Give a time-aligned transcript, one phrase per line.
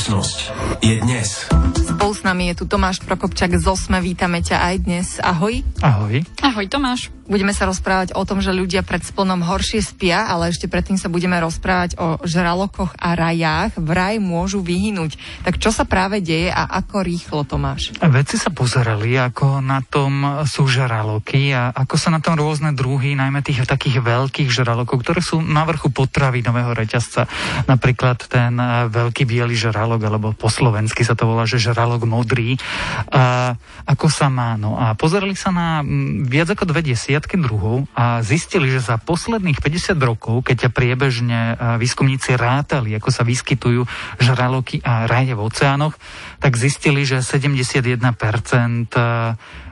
[0.00, 0.38] Budúcnosť
[0.80, 1.28] je dnes.
[1.76, 4.00] Spolu s nami je tu Tomáš Prokopčak z Osme.
[4.00, 5.20] Vítame ťa aj dnes.
[5.20, 5.60] Ahoj.
[5.84, 6.24] Ahoj.
[6.40, 7.12] Ahoj Tomáš.
[7.28, 11.06] Budeme sa rozprávať o tom, že ľudia pred splnom horšie spia, ale ešte predtým sa
[11.06, 13.78] budeme rozprávať o žralokoch a rajách.
[13.78, 15.14] Vraj môžu vyhynúť.
[15.46, 17.94] Tak čo sa práve deje a ako rýchlo to máš?
[18.02, 23.14] Vedci sa pozerali, ako na tom sú žraloky a ako sa na tom rôzne druhy,
[23.14, 27.30] najmä tých takých veľkých žralokov, ktoré sú na vrchu potravinového reťazca.
[27.70, 32.54] Napríklad ten eh, veľký biely žralok, alebo po slovensky sa to volá, že žralok modrý.
[33.10, 33.56] A
[33.90, 34.54] ako sa má?
[34.54, 39.00] No a pozerali sa na mm, viac ako dve desiatky druhov a zistili, že za
[39.02, 41.38] posledných 50 rokov, keď ťa priebežne
[41.80, 43.82] výskumníci rátali, ako sa vyskytujú
[44.20, 45.96] žraloky a raje v oceánoch,
[46.38, 47.96] tak zistili, že 71%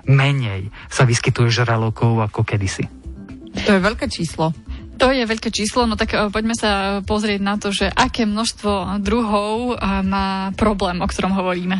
[0.08, 2.88] menej sa vyskytuje žralokov ako kedysi.
[3.66, 4.54] To je veľké číslo.
[4.98, 9.78] To je veľké číslo, no tak poďme sa pozrieť na to, že aké množstvo druhov
[10.02, 11.78] má problém, o ktorom hovoríme.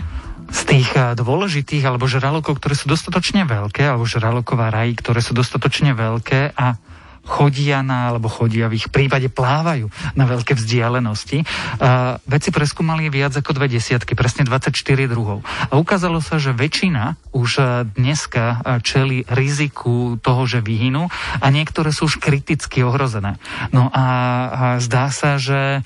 [0.49, 5.37] Z tých eh, dôležitých alebo žralokov, ktoré sú dostatočne veľké, alebo žraloková rají, ktoré sú
[5.37, 6.81] dostatočne veľké a
[7.29, 11.45] chodia na, alebo chodia v ich prípade plávajú na veľké vzdialenosti.
[11.77, 14.73] Uh, veci preskúmali viac ako dve desiatky, presne 24
[15.05, 15.45] druhov.
[15.69, 21.93] A ukázalo sa, že väčšina už eh, dneska čeli riziku toho, že vyhynú a niektoré
[21.93, 23.37] sú už kriticky ohrozené.
[23.71, 24.07] No a,
[24.49, 25.85] a zdá sa, že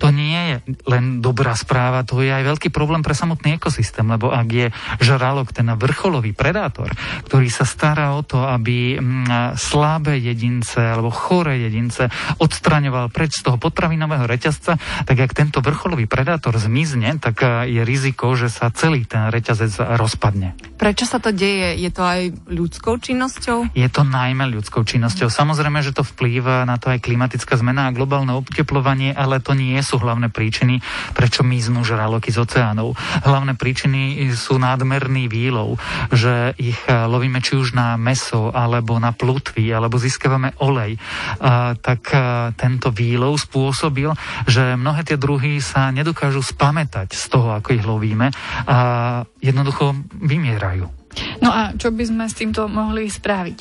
[0.00, 0.56] to nie je
[0.88, 4.66] len dobrá správa, to je aj veľký problém pre samotný ekosystém, lebo ak je
[5.04, 6.88] žralok ten vrcholový predátor,
[7.28, 12.08] ktorý sa stará o to, aby mm, slabé jedince alebo choré jedince
[12.40, 18.32] odstraňoval preč z toho potravinového reťazca, tak ak tento vrcholový predátor zmizne, tak je riziko,
[18.32, 20.56] že sa celý ten reťazec rozpadne.
[20.80, 21.76] Prečo sa to deje?
[21.76, 23.74] Je to aj ľudskou činnosťou?
[23.76, 25.28] Je to najmä ľudskou činnosťou.
[25.28, 29.76] Samozrejme, že to vplýva na to aj klimatická zmena a globálne oteplovanie, ale to nie
[29.82, 30.78] sú hlavné príčiny,
[31.16, 32.94] prečo miznú žraloky z oceánov.
[33.26, 35.80] Hlavné príčiny sú nádmerný výlov,
[36.12, 41.00] že ich eh, lovíme či už na meso, alebo na plutvy, alebo získavame olej.
[41.40, 44.12] A, tak a, eh, tento výlov spôsobil,
[44.44, 48.28] že mnohé tie druhy sa nedokážu spamätať z toho, ako ich lovíme
[48.66, 48.76] a
[49.40, 51.00] jednoducho vymierajú.
[51.42, 53.58] No a čo by sme s týmto mohli spraviť?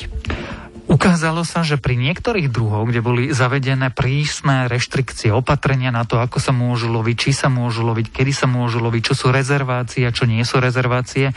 [0.89, 6.41] Ukázalo sa, že pri niektorých druhoch, kde boli zavedené prísne reštrikcie, opatrenia na to, ako
[6.41, 10.15] sa môžu loviť, či sa môžu loviť, kedy sa môžu loviť, čo sú rezervácie a
[10.15, 11.29] čo nie sú rezervácie,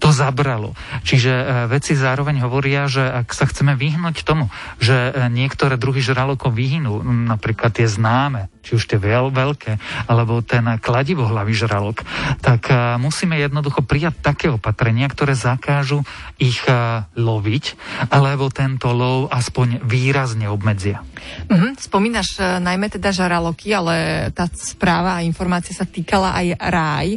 [0.00, 0.72] to zabralo.
[1.04, 4.48] Čiže e, veci zároveň hovoria, že ak sa chceme vyhnúť tomu,
[4.80, 9.72] že e, niektoré druhy žralokov vyhynú, napríklad tie známe, či už tie veľ, veľké,
[10.08, 12.00] alebo ten kladivohlavý žralok,
[12.40, 16.08] tak e, musíme jednoducho prijať také opatrenia, ktoré zakážu
[16.40, 16.64] ich
[17.12, 17.64] loviť,
[18.08, 21.02] alebo tento lov aspoň výrazne obmedzia.
[21.50, 21.76] Mm-hmm.
[21.82, 27.08] Spomínaš uh, najmä teda žaraloky, ale tá správa a informácia sa týkala aj ráj.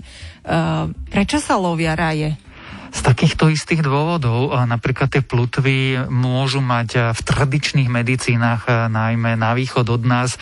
[0.41, 2.33] Uh, prečo sa lovia ráje?
[2.87, 9.85] Z takýchto istých dôvodov, napríklad tie plutvy môžu mať v tradičných medicínach, najmä na východ
[9.91, 10.39] od nás,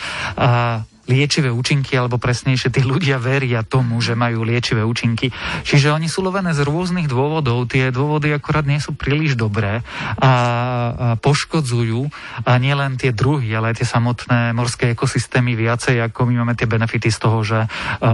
[1.06, 5.30] liečivé účinky, alebo presnejšie tí ľudia veria tomu, že majú liečivé účinky.
[5.62, 7.70] Čiže oni sú lovené z rôznych dôvodov.
[7.70, 9.86] Tie dôvody akorát nie sú príliš dobré
[10.18, 12.10] a, poškodzujú
[12.42, 16.66] a nielen tie druhy, ale aj tie samotné morské ekosystémy viacej, ako my máme tie
[16.66, 17.58] benefity z toho, že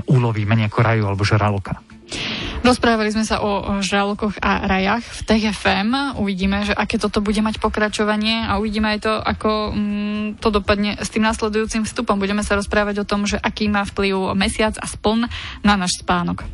[0.06, 1.81] ulovíme nejako raju alebo žraloka.
[2.62, 6.14] Rozprávali sme sa o žralokoch a rajach v TFM.
[6.22, 10.94] Uvidíme, že aké toto bude mať pokračovanie a uvidíme aj to, ako mm, to dopadne
[10.94, 12.22] s tým následujúcim vstupom.
[12.22, 15.26] Budeme sa rozprávať o tom, že aký má vplyv mesiac a spln
[15.66, 16.46] na náš spánok.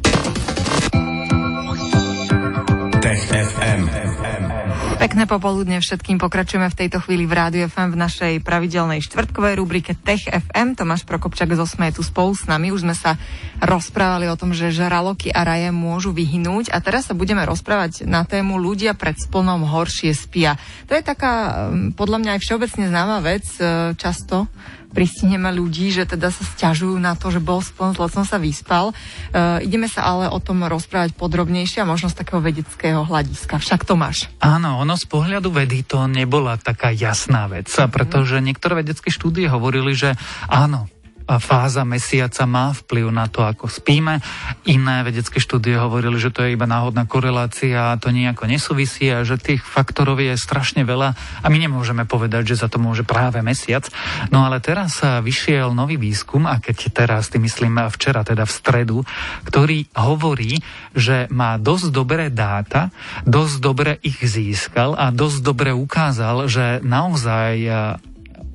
[4.99, 6.21] Pekné popoludne všetkým.
[6.21, 10.77] Pokračujeme v tejto chvíli v Rádiu FM v našej pravidelnej štvrtkovej rubrike Tech FM.
[10.77, 12.69] Tomáš Prokopčak z Osme je tu spolu s nami.
[12.69, 13.17] Už sme sa
[13.65, 18.29] rozprávali o tom, že žraloky a raje môžu vyhnúť a teraz sa budeme rozprávať na
[18.29, 20.61] tému ľudia pred splnom horšie spia.
[20.85, 24.53] To je taká mm, podľa mňa aj všeobecne známa vec e, často
[24.93, 28.91] pristihneme ľudí, že teda sa stiažujú na to, že bol spln, zle som sa vyspal.
[28.91, 33.61] E, ideme sa ale o tom rozprávať podrobnejšie a možno z takého vedeckého hľadiska.
[33.61, 34.27] Však to máš.
[34.41, 39.93] Áno, ono z pohľadu vedy to nebola taká jasná vec, pretože niektoré vedecké štúdie hovorili,
[39.93, 40.17] že
[40.49, 40.89] áno,
[41.37, 44.25] fáza mesiaca má vplyv na to, ako spíme.
[44.65, 49.21] Iné vedecké štúdie hovorili, že to je iba náhodná korelácia a to nejako nesúvisí a
[49.29, 51.13] že tých faktorov je strašne veľa
[51.45, 53.85] a my nemôžeme povedať, že za to môže práve mesiac.
[54.33, 58.99] No ale teraz vyšiel nový výskum a keď teraz, ty myslím včera, teda v stredu,
[59.45, 60.65] ktorý hovorí,
[60.97, 62.89] že má dosť dobré dáta,
[63.29, 67.53] dosť dobre ich získal a dosť dobre ukázal, že naozaj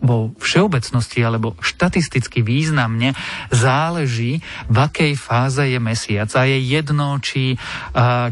[0.04, 3.16] vo všeobecnosti alebo štatisticky významne
[3.50, 6.28] záleží, v akej fáze je mesiac.
[6.36, 7.56] A je jedno, či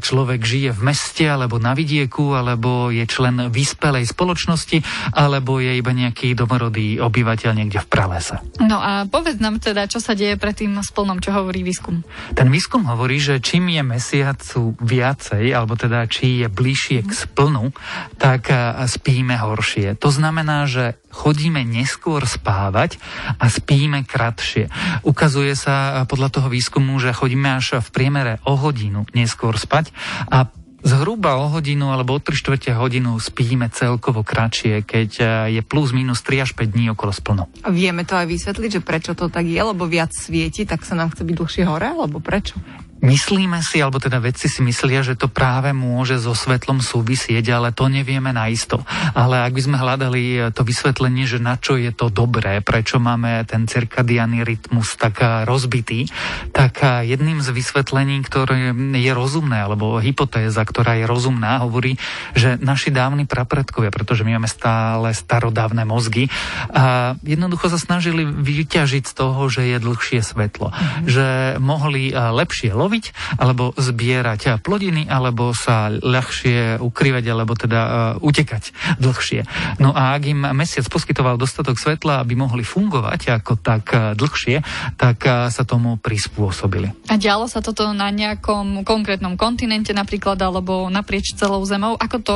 [0.03, 4.83] človek žije v meste alebo na vidieku, alebo je člen vyspelej spoločnosti,
[5.15, 8.35] alebo je iba nejaký domorodý obyvateľ niekde v pralese.
[8.59, 12.03] No a povedz nám teda, čo sa deje pred tým splnom, čo hovorí výskum.
[12.35, 17.71] Ten výskum hovorí, že čím je mesiacu viacej, alebo teda či je bližšie k splnu,
[18.19, 18.51] tak
[18.91, 19.95] spíme horšie.
[20.03, 22.97] To znamená, že chodíme neskôr spávať
[23.37, 24.71] a spíme kratšie.
[25.05, 29.91] Ukazuje sa podľa toho výskumu, že chodíme až v priemere o hodinu neskôr spať
[30.31, 30.47] a
[30.81, 35.09] Zhruba o hodinu alebo o 3 čtvrte hodinu spíme celkovo kratšie, keď
[35.53, 37.45] je plus minus 3 až 5 dní okolo splno.
[37.61, 40.97] A vieme to aj vysvetliť, že prečo to tak je, lebo viac svieti, tak sa
[40.97, 42.57] nám chce byť dlhšie hore, alebo prečo?
[43.01, 47.73] Myslíme si, alebo teda vedci si myslia, že to práve môže so svetlom súvisieť, ale
[47.73, 48.85] to nevieme naisto.
[49.17, 53.01] Ale ak by sme hľadali eh, to vysvetlenie, že na čo je to dobré, prečo
[53.01, 56.13] máme ten cirkadiánny rytmus tak eh, rozbitý,
[56.53, 61.97] tak eh, jedným z vysvetlení, ktoré je rozumné, alebo hypotéza, ktorá je rozumná, hovorí,
[62.37, 66.29] že naši dávni prapredkovia, pretože my máme stále starodávne mozgy,
[66.69, 70.69] a jednoducho sa snažili vyťažiť z toho, že je dlhšie svetlo.
[70.69, 71.07] Mm-hmm.
[71.09, 71.25] Že
[71.57, 78.75] mohli lepšie loviť, loviť, alebo zbierať plodiny, alebo sa ľahšie ukrývať, alebo teda uh, utekať
[78.99, 79.47] dlhšie.
[79.79, 84.59] No a ak im mesiac poskytoval dostatok svetla, aby mohli fungovať ako tak uh, dlhšie,
[84.99, 86.91] tak uh, sa tomu prispôsobili.
[87.07, 91.95] A dialo sa toto na nejakom konkrétnom kontinente napríklad, alebo naprieč celou zemou?
[91.95, 92.35] Ako to,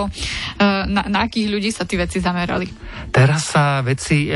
[0.61, 2.69] na, na akých ľudí sa tí veci zamerali?
[3.09, 4.29] Teraz sa veci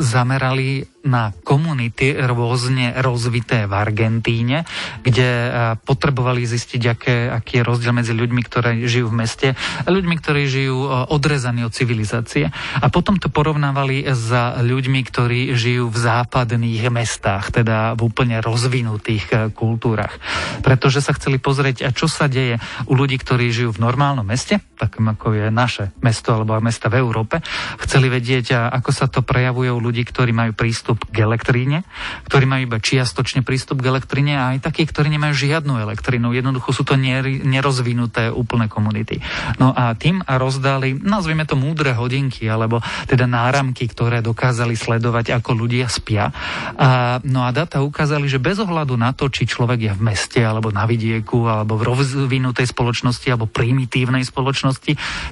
[0.00, 4.68] zamerali na komunity rôzne rozvité v Argentíne,
[5.00, 5.48] kde e,
[5.80, 10.42] potrebovali zistiť, aké, aký je rozdiel medzi ľuďmi, ktorí žijú v meste a ľuďmi, ktorí
[10.44, 12.52] žijú e, odrezaní od civilizácie.
[12.52, 14.28] A potom to porovnávali s
[14.60, 20.20] ľuďmi, ktorí žijú v západných mestách, teda v úplne rozvinutých e, kultúrach.
[20.60, 25.12] Pretože sa chceli pozrieť, čo sa deje u ľudí, ktorí žijú v normálnom meste, takom
[25.12, 27.44] ako je naše mesto alebo mesta v Európe.
[27.84, 31.84] Chceli vedieť, ako sa to prejavuje u ľudí, ktorí majú prístup k elektríne,
[32.24, 36.32] ktorí majú iba čiastočne prístup k elektríne a aj takí, ktorí nemajú žiadnu elektrínu.
[36.32, 39.20] Jednoducho sú to nerozvinuté úplné komunity.
[39.58, 42.78] No a tým rozdali, nazvime to múdre hodinky, alebo
[43.10, 46.30] teda náramky, ktoré dokázali sledovať, ako ľudia spia.
[46.78, 50.38] A, no a data ukázali, že bez ohľadu na to, či človek je v meste,
[50.38, 54.69] alebo na vidieku, alebo v rozvinutej spoločnosti, alebo primitívnej spoločnosti,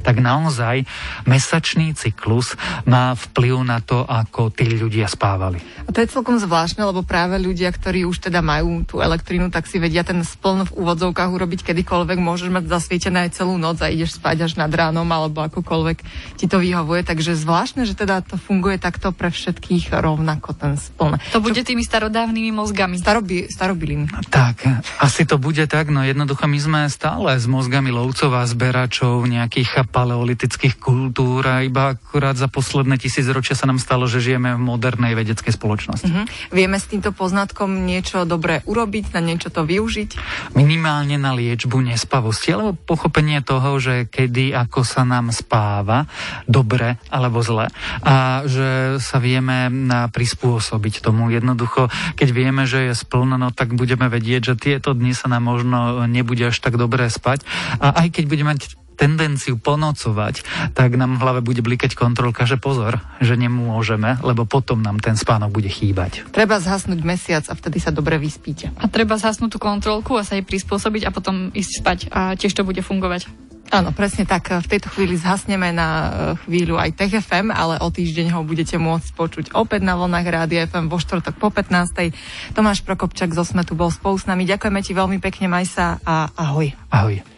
[0.05, 0.85] tak naozaj
[1.25, 5.59] mesačný cyklus má vplyv na to, ako tí ľudia fungovali.
[5.87, 9.65] A to je celkom zvláštne, lebo práve ľudia, ktorí už teda majú tú elektrínu, tak
[9.65, 12.19] si vedia ten spln v úvodzovkách urobiť kedykoľvek.
[12.21, 15.99] Môžeš mať zasvietené aj celú noc a ideš spať až nad ránom alebo akokoľvek
[16.37, 17.07] ti to vyhovuje.
[17.07, 21.17] Takže zvláštne, že teda to funguje takto pre všetkých rovnako ten spln.
[21.33, 23.01] To bude tými starodávnymi mozgami.
[23.01, 24.29] Starobi, starobilými.
[24.29, 24.67] Tak,
[25.01, 29.85] asi to bude tak, no jednoducho my sme stále s mozgami lovcov a zberačov nejakých
[29.93, 34.61] paleolitických kultúr a iba akurát za posledné tisíc ročia sa nám stalo, že žijeme v
[34.65, 36.09] modernej vedeckej spoločnosti.
[36.09, 36.27] Uh-huh.
[36.49, 40.11] Vieme s týmto poznatkom niečo dobré urobiť, na niečo to využiť?
[40.57, 46.09] Minimálne na liečbu nespavosti, alebo pochopenie toho, že kedy ako sa nám spáva,
[46.49, 47.69] dobre alebo zle.
[48.03, 49.69] A že sa vieme
[50.09, 51.29] prispôsobiť tomu.
[51.29, 55.45] Jednoducho, keď vieme, že je splno, no tak budeme vedieť, že tieto dni sa nám
[55.45, 57.45] možno nebude až tak dobre spať.
[57.83, 60.43] A aj keď budeme mať tendenciu ponocovať,
[60.75, 65.15] tak nám v hlave bude blikať kontrolka, že pozor, že nemôžeme, lebo potom nám ten
[65.15, 66.27] spánok bude chýbať.
[66.35, 68.75] Treba zhasnúť mesiac a vtedy sa dobre vyspíte.
[68.83, 72.53] A treba zhasnúť tú kontrolku a sa jej prispôsobiť a potom ísť spať a tiež
[72.59, 73.31] to bude fungovať.
[73.69, 74.49] Áno, presne tak.
[74.49, 76.09] V tejto chvíli zhasneme na e,
[76.49, 80.65] chvíľu aj Tech FM, ale o týždeň ho budete môcť počuť opäť na vlnách Rádia
[80.65, 82.57] FM vo štvrtok po 15.
[82.57, 84.49] Tomáš Prokopčak zo Smetu bol spolu s nami.
[84.49, 86.73] Ďakujeme ti veľmi pekne, maj sa a ahoj.
[86.89, 87.38] Ahoj.